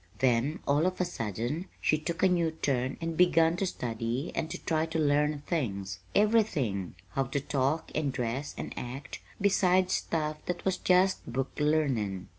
"Then, 0.17 0.61
all 0.67 0.87
of 0.87 0.99
a 0.99 1.05
sudden, 1.05 1.67
she 1.79 1.99
took 1.99 2.23
a 2.23 2.27
new 2.27 2.49
turn 2.49 2.97
and 2.99 3.15
begun 3.15 3.55
to 3.57 3.67
study 3.67 4.31
and 4.33 4.49
to 4.49 4.57
try 4.65 4.87
to 4.87 4.97
learn 4.97 5.43
things 5.45 5.99
everything: 6.15 6.95
how 7.09 7.25
to 7.25 7.39
talk 7.39 7.91
and 7.93 8.11
dress 8.11 8.55
and 8.57 8.73
act, 8.75 9.19
besides 9.39 9.93
stuff 9.93 10.43
that 10.47 10.65
was 10.65 10.77
just 10.77 11.31
book 11.31 11.51
learnin'. 11.57 12.29